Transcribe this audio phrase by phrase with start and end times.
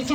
[0.00, 0.06] You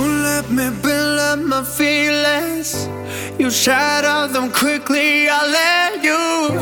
[0.00, 2.88] let me build up my feelings.
[3.38, 5.28] You shatter them quickly.
[5.28, 6.58] I let you.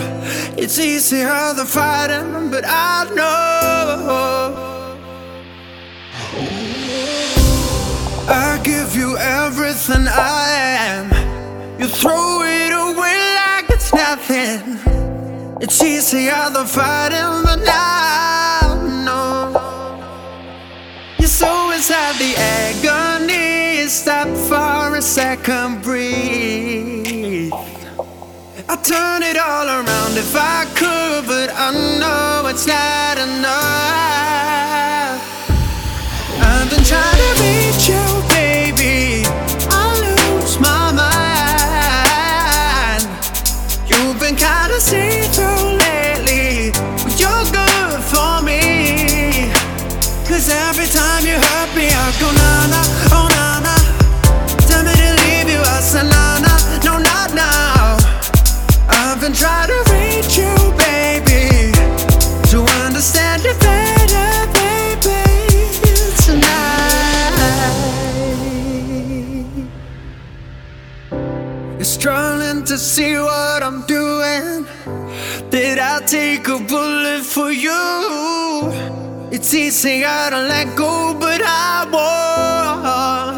[0.63, 4.99] It's easier the fighting, but I know.
[8.29, 10.51] I give you everything I
[10.91, 11.81] am.
[11.81, 12.42] You throw
[15.61, 18.75] it's easier than fighting, but now
[19.09, 19.51] no.
[21.19, 23.87] You're so inside the agony.
[23.89, 27.53] Stop for a second, breathe.
[28.69, 30.02] I turn it all around
[71.83, 74.65] You're struggling to see what I'm doing.
[75.51, 78.71] Did I take a bullet for you?
[79.33, 83.37] It's easier to let go, but I won't.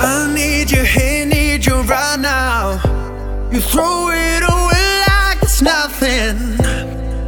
[0.00, 2.80] I need you here, need you right now.
[3.52, 6.56] You throw it away like it's nothing.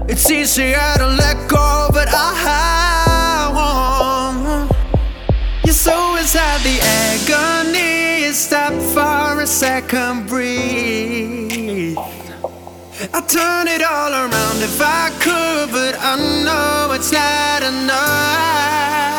[0.08, 2.81] It's easy easier to let go, but I
[5.83, 8.33] So inside the agony.
[8.33, 11.98] Stop for a second, breathe.
[13.12, 16.14] I turn it all around if I could, but I
[16.45, 19.11] know it's not enough.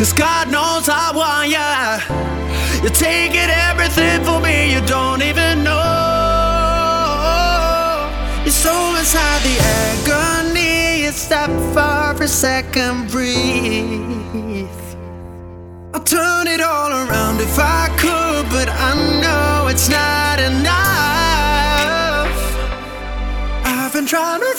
[0.00, 2.00] Cause God knows I want ya.
[2.80, 5.76] You're taking everything for me, you don't even know.
[8.42, 14.70] You're so inside the agony, you stop for a second, breathe.
[15.92, 20.70] I'll turn it all around if I could, but I know it's not enough.
[23.66, 24.49] I've been trying to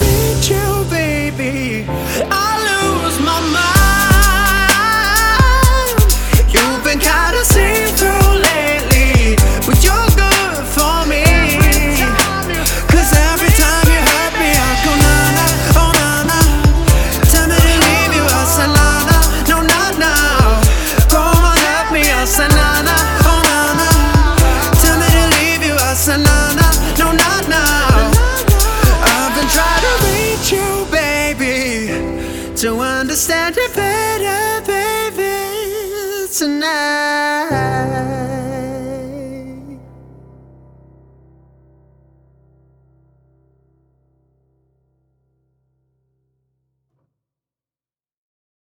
[33.42, 38.21] better, better, baby, tonight.